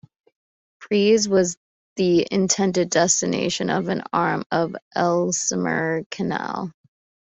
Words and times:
Prees 0.79 1.27
was 1.27 1.57
the 1.95 2.27
intended 2.31 2.89
destination 2.89 3.69
of 3.69 3.87
an 3.87 4.01
arm 4.11 4.45
of 4.49 4.71
the 4.71 4.79
Ellesmere 4.95 6.05
Canal. 6.09 6.73